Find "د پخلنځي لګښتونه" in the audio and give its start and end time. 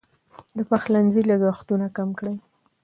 0.57-1.87